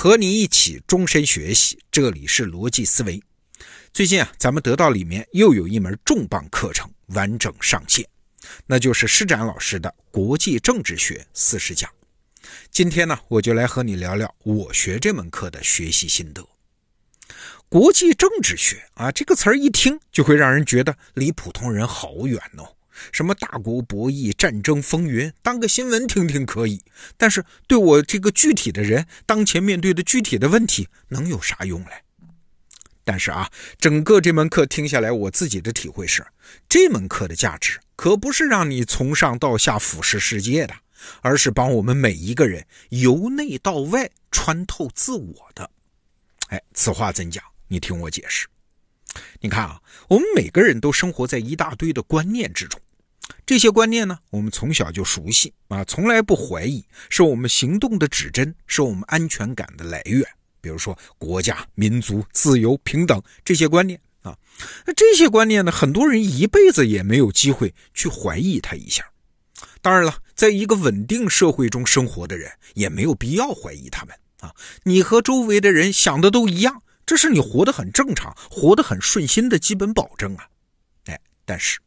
[0.00, 3.20] 和你一起终身学习，这里是逻辑思维。
[3.92, 8.08] 最近啊，咱们得到里面又有一门重磅课程完整上线，
[8.64, 11.90] 那就是施展老师的国际政治学四十讲。
[12.70, 16.48] 今天呢，我就来和你聊聊我学这门课的学习心得。
[17.68, 22.72] 国际政治学啊，这个词儿一听就会让人觉得离普通人好远哦。
[23.12, 26.82] 什么大国博弈、战争风云，当个新闻听听可以，
[27.16, 32.02] 但是对我这个具体的人当前面对的具体的问题，能有啥用嘞？
[33.04, 36.26] 但是啊，整个这门课听下来，我自己的体会是，
[36.68, 40.74] 这门课的价值可不是让你从上到下俯视世界的，
[41.22, 45.70] 而是帮我们每一个人由内到外穿透自我的。
[46.48, 47.42] 哎，此话怎讲？
[47.68, 48.46] 你听我解释。
[49.40, 52.78] 你看啊，我们每个人都生活在一大堆的观念之中。
[53.46, 60.22] 这些观念呢，我们从小就熟悉啊，从来不怀疑，是我们行动的指针，是我们安全感的来源。
[60.60, 64.36] 比如说国家、民族、自由、平等这些观念啊，
[64.84, 69.04] 那这些观念呢，很多人一辈子也没有机会去怀疑它一下。
[69.80, 74.54] 当然了，在一个稳定社会中生活的人，也没有必要怀疑他们啊。
[74.82, 80.48] 你和周围的人想的都一样，这是你活得很正常、活得很顺心的基本保证啊。
[81.06, 81.78] 哎，但是。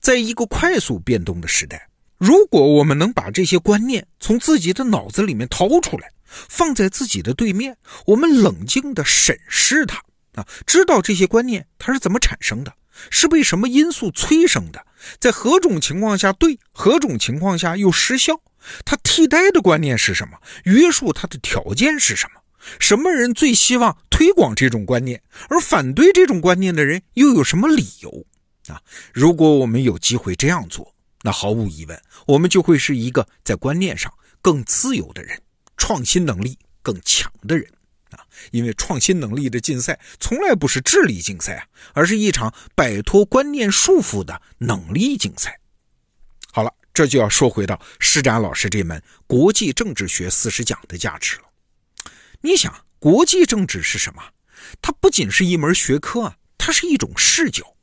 [0.00, 10.02] 在一个快速变动的时代，如果我们能把这些观念从自己的脑子里面掏出来，放在自己的对面，我们冷静地审视它
[10.34, 12.72] 啊，知道这些观念它是怎么产生的，
[13.10, 14.84] 是被什么因素催生的，
[15.18, 18.40] 在何种情况下对，何种情况下又失效，
[18.84, 22.40] 它替代的观念是什么，约束它的条件是什么，
[22.78, 28.26] 什么人最希望推广这种观念，而反对这种观念的人又有什么理由？
[28.70, 28.80] 啊，
[29.12, 35.40] 如果我们有机会这样做，那毫无疑问，我们就会是一个在观念上更自由的人，
[35.76, 37.70] 创新能力更强的人
[38.10, 38.24] 啊！
[38.52, 45.60] 因为创新能力的竞赛从来不是智力竞赛啊，而是一场摆脱观念束缚的能力竞赛。
[46.52, 51.42] 好了，这就要说回到施展老师这门国际政治学四十讲的价值了。
[52.40, 54.22] 你想，国际政治是什么？
[54.80, 57.76] 它不仅是一门学科啊，它是一种视角。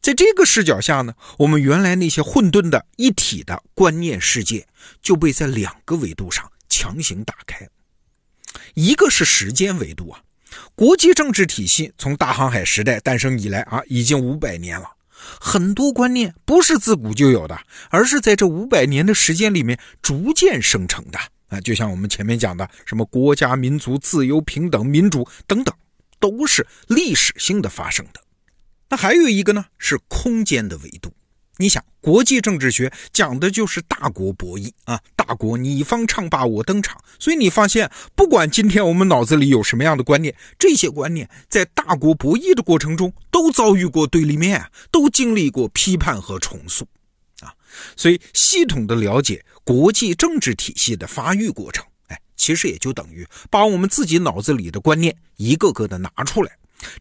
[0.00, 4.66] 在这个视角下呢，我们原来那些混沌的一体的观念世界
[5.02, 7.68] 就被在两个维度上强行打开。
[8.74, 10.20] 一个是时间维度啊，
[10.74, 14.90] 国际政治体系从大航海时代诞生以来啊，已经五百年了。
[15.40, 17.58] 很多观念不是自古就有的，
[17.90, 21.60] 而是在这五百年的时间里面逐渐生成的啊。
[21.60, 25.74] 就像我们前面讲的，什么国家、民族、自由、平等、民主等等，
[26.20, 28.20] 都是历史性的发生的。
[28.88, 31.12] 那还有一个呢，是空间的维度。
[31.58, 37.02] 你想，国际政治学讲的就是大国博弈啊，大国你方唱罢我登场。
[37.18, 46.86] 所以你发现，不管今天我们脑子里有什么样的观念，这些观念在大国博弈的过程中都遭遇过对立面，都经历过批判和重塑
[47.40, 47.54] 啊。
[47.96, 56.52] 所以，系统的了解国际政治体系的发育过程，哎，其实也就等于把我们自己脑子里的观念一个个的拿出来。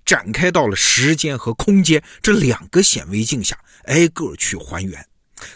[0.05, 5.05] 展开到了时间和空间这两个显微镜下，挨个去还原，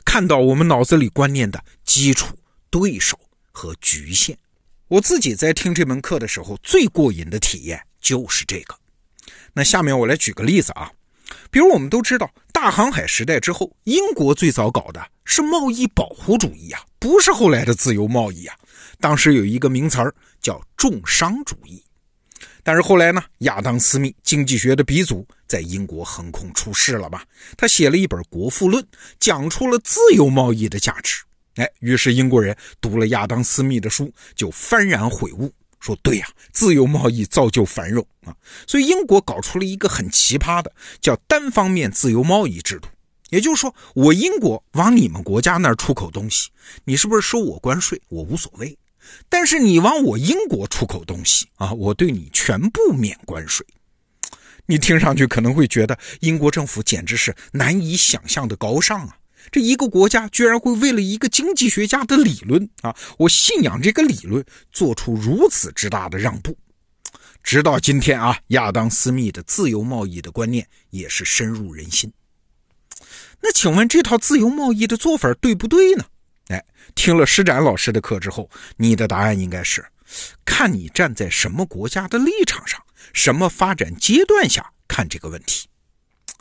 [0.05, 2.37] 看到我们脑子里观念的基础、
[2.69, 3.19] 对手
[3.51, 4.37] 和局限。
[4.87, 8.75] 我自己在听这门课的时候，最过瘾的体验就是这个。
[9.53, 10.91] 那下面我来举个例子啊，
[11.51, 18.55] 比如我们都知道，大航海时代之后，英国最早搞的是贸易保护主义啊，不是后来的自由贸易啊。
[18.99, 21.83] 当时有一个名词儿叫重商主义。
[22.63, 27.23] 但是后来呢，亚当·斯密经济学的鼻祖在英国横空出世了吧？
[27.57, 28.83] 他写了一本《国富论》，
[29.19, 31.23] 讲出了自由贸易的价值。
[31.55, 38.35] 哎，于是英国人读了亚当·斯密的书，就幡然悔悟，说：“对呀，自由贸易造就繁荣啊！”
[38.65, 42.87] 所以英国搞出了一个很奇葩的，叫单方面自由贸易制度。
[43.29, 46.49] 也就是说，我英国往你们国家那儿出口东西，
[46.85, 48.01] 你是不是收我关税？
[48.07, 48.77] 我无所谓。
[49.27, 53.65] 但是你往我英国出口东西啊，我对你全部免关税。
[54.65, 59.17] 你听上去可能会觉得英国政府简直是难以想象的高尚啊！
[59.51, 66.55] 这一个国家居然会为了一个经济学家的理论啊，我信仰这个理论，做出如此之大的让步。
[67.41, 72.11] 直到今天啊，亚当·斯密的自由贸易的观念也是深入人心。
[73.41, 76.05] 那请问这套自由贸易的做法对不对呢？
[76.49, 76.63] 哎，
[76.93, 79.83] 听了施展老师的课之后，你的答案应该是：
[80.43, 82.79] 看你站在什么国家的立场上，
[83.13, 85.67] 什么发展阶段下看这个问题。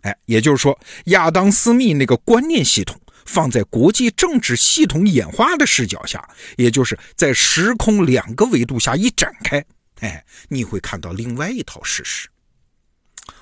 [0.02, 6.26] 哎，也就是说，亚当·斯密那个观念系统放在国际政治系统演化的视角下，
[6.56, 9.62] 也就是在时空两个维度下一展开，
[10.00, 12.28] 哎，你会看到另外一套事实。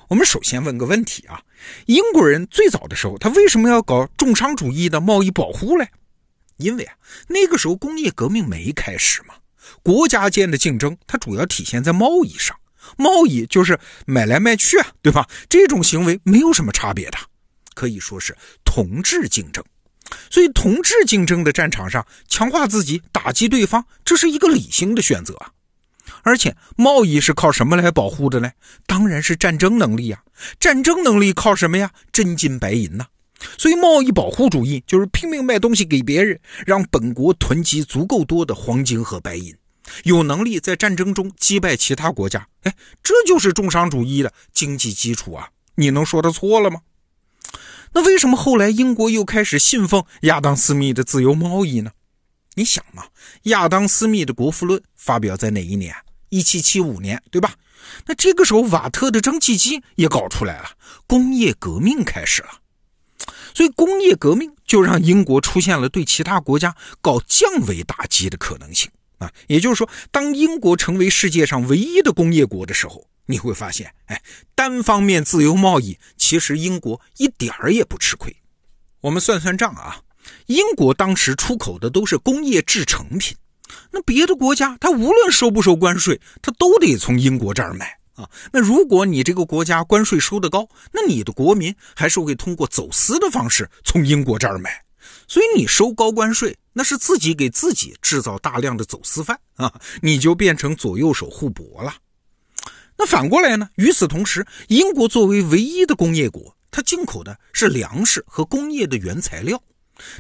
[0.09, 1.41] 我们首先问个问题啊，
[1.87, 5.89] 英国人最早的时候，他为什么要搞重商主义的贸易保护嘞？
[6.57, 6.95] 因为啊，
[7.29, 9.35] 那个时候工业革命没开始嘛，
[9.83, 12.57] 国家间的竞争它主要体现在贸易上，
[12.97, 15.29] 贸易就是买来卖去啊，对吧？
[15.49, 17.19] 这种行为没有什么差别的，
[17.75, 19.65] 可以说是同质竞争。
[20.31, 25.51] 所以，同质竞争的战场上，强化自己，打击对方，这是一个理性的选择啊。
[26.23, 28.53] 而且，贸易是靠什么来保护的呢？
[28.87, 30.23] 当然是战争能力呀。
[30.61, 31.91] 战争能力靠什么呀？
[32.13, 33.07] 真金白银呐。
[33.59, 39.55] 所以，贸易保护主义就是拼命卖东西给别人，让本国囤积足够多的黄金和白银，
[40.05, 42.47] 有能力在战争中击败其他国家。
[42.63, 45.49] 哎，这就是重商主义的经济基础啊！
[45.75, 46.81] 你能说他错了吗？
[47.93, 51.91] 那为什么后来英国又开始信奉亚当·斯密的自由贸易呢？
[52.55, 53.05] 你想嘛，
[53.45, 55.95] 亚当·斯密的《国富论》发表在哪一年？
[56.31, 57.55] 一七七五年，对吧？
[58.07, 60.71] 那这个时候，瓦特的蒸汽机也搞出来了，
[61.07, 62.49] 工业革命开始了。
[63.57, 69.33] 所以，工业革命就让英国出现了对其他国家搞降维打击的可能性啊。
[69.47, 74.23] 也就是说，当英国成为世界上唯一的工业国的时候，你会发现，哎，
[74.55, 78.37] 单方面自由贸易，其实英国一点儿也不吃亏。
[79.01, 80.01] 我们算算账啊，
[80.49, 83.35] 英国当时出口的都是工业制成品，
[83.91, 88.29] 那别的国家它无论收不收关税，它都得从英国这儿买啊。
[88.53, 94.83] 那如果你这个国家关税收得高，那你的国民还是会通过走私的方式从英国这儿买，
[95.29, 101.95] 所以你收高关税，那是自己给自己制造大量的走私犯啊，你就变成左右手互搏了。
[102.99, 103.69] 那反过来呢？
[103.75, 109.63] 与此同时，英国作为唯一的工业国，它进口的是粮食和工业的原材料，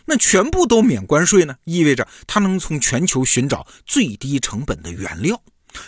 [0.04, 5.42] 那全部都免关税呢，意味着它能从全球寻找最低成本的原料，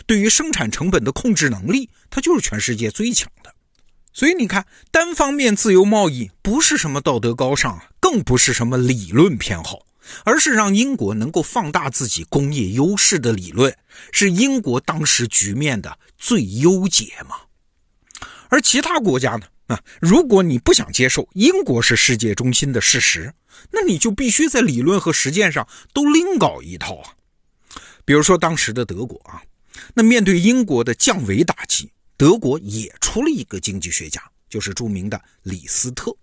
[0.07, 3.55] 对于生产成本的控制能力，它就是全世界最强的。
[4.13, 9.87] 所以你看，单方面自由贸易不是什么道德高尚啊，更不是什么理论偏好。
[10.25, 13.77] 而是让英国能够放大自己工业优势的理论，
[14.11, 17.37] 是英国当时局面的最优解嘛？
[18.49, 19.43] 而其他国家呢？
[19.67, 23.35] 啊，如果你不想接受英国是世界中心的事实，
[23.71, 27.13] 那你就必须在理论和实践上都另搞一套啊。
[28.07, 29.43] 比如说当时的德国啊，
[29.95, 36.17] 那面对英国的降维打击，德国也出了一个经济学家，就是著名的李斯特。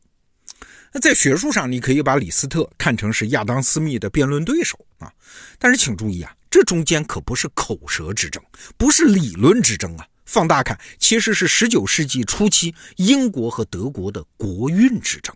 [0.92, 5.12] 那在学术上，你可以把李斯特看成是亚当·斯密的辩论对手啊，
[5.60, 8.42] 但是请注意啊，这中间可不是口舌之争，
[8.78, 10.08] 不是理论之争啊。
[10.26, 15.36] 放大看，其实是19世纪初期英国和德国的国运之争。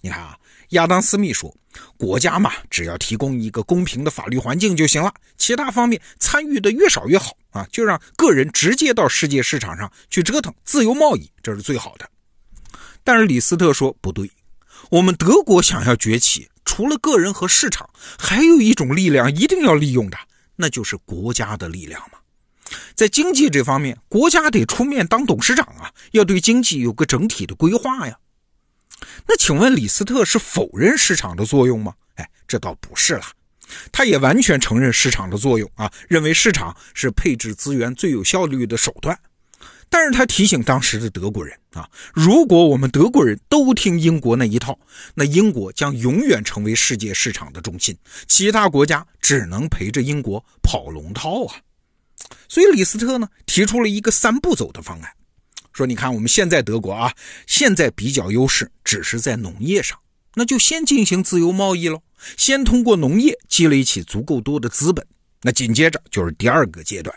[0.00, 0.36] 你看啊，
[0.70, 1.54] 亚当·斯密说，
[1.96, 12.08] 国家嘛，只要提供一个公平的法律环境就行了，其他方面参与的越少越好啊，就让个人直接到世界市场上去折腾，自由贸易这是最好的。
[13.04, 14.30] 但是李斯特说不对。
[14.90, 17.88] 我们德国想要崛起，除了个人和市场，
[18.18, 20.16] 还有一种力量一定要利用的，
[20.56, 22.18] 那就是国家的力量嘛。
[22.94, 28.18] 在经济这方面，国家得出面当董事长啊，要对经济有个整体的规划呀。
[29.26, 31.94] 那请问李斯特是否认市场的作用吗？
[32.16, 33.32] 哎，这倒不是啦，
[33.90, 39.18] 他也完全承认市场的作用啊，认为市场是配置资源最有效率的手段。
[39.92, 44.78] 但是他提醒当时的德国人啊，如果我们德国人都听英国那一套，
[45.14, 47.96] 那英国将永远成为世界市场的中心，
[48.28, 51.56] 其他国家只能陪着英国跑龙套啊。
[52.48, 55.10] 所以李斯特呢提出了一个三步走的方案，
[55.72, 57.14] 说你看我们现在德国啊，
[57.46, 59.98] 现在比较优势只是在农业上，
[60.34, 62.02] 那就先进行自由贸易喽，
[62.36, 65.06] 先通过农业积累起足够多的资本，
[65.42, 67.16] 那紧接着就是第二个阶段，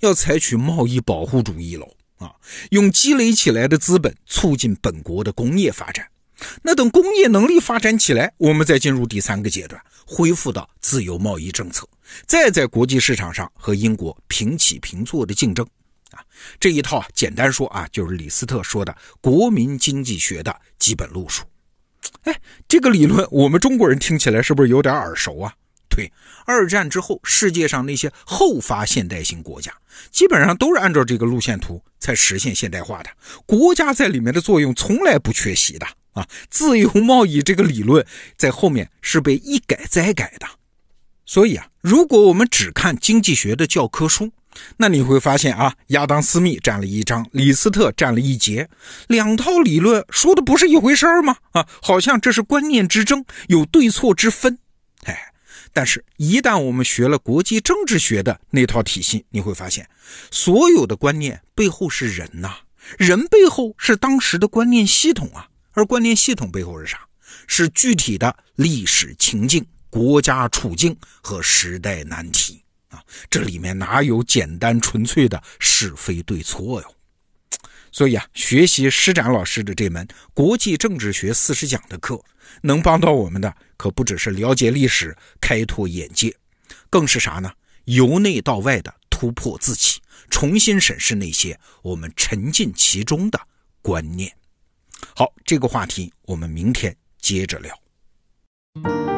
[0.00, 1.88] 要采取贸易保护主义喽。
[2.18, 2.30] 啊，
[2.68, 6.06] 用积累起来的资本促进本国的工业发展。
[6.60, 11.88] 那等工业能力发展起来，我们再进入第三个阶段，恢复到自由贸易政策，
[12.26, 15.66] 再在国际市场上和英国平起平坐的竞争。
[16.58, 21.44] 这一套，简单说啊，就是李斯特说的国民经济学的基本路数。
[22.22, 25.52] 哎，这个理论我们中国人听起来是不是有点耳熟啊？
[25.88, 26.10] 对，
[26.46, 29.72] 二战之后，世界上那些后发现代型国家，
[30.10, 33.10] 基本上都是按照这个路线图才实现现代化的。
[33.44, 36.26] 国家在里面的作用从来不缺席的啊！
[36.48, 40.46] 自由贸易这个理论在后面是被一改再改的。
[41.26, 44.30] 所以啊，如果我们只看经济学的教科书，
[44.76, 48.68] 那你会发现啊，亚当·斯密占了一章，李斯特占了一节，
[49.08, 51.36] 两套理论说的不是一回事儿吗？
[51.52, 54.58] 啊，好像这是观念之争，有对错之分。
[55.04, 55.26] 哎。
[55.72, 59.88] 但是，一旦我们学了国际政治学的那套体系，你会发现，
[60.32, 62.56] 所有的观念背后是人呐，
[62.98, 66.98] 人背后是当时的观念系统啊，而观念系统背后是啥？
[67.46, 72.59] 是具体的历史情境、国家处境和时代难题
[72.90, 73.02] 啊！
[73.28, 76.94] 这里面哪有简单纯粹的是非对错哟？
[77.92, 82.22] 所以啊，学习施展老师的这门《国际政治学四十讲》的课，
[82.62, 86.32] 能帮到我们的可不只是了解历史、开拓眼界，
[86.88, 87.52] 更是啥呢？
[87.86, 93.40] 由内到外的突破自己，重新审视那些我们沉浸其中的
[93.82, 94.32] 观念。
[95.16, 99.09] 好，这个话题我们明天接着聊。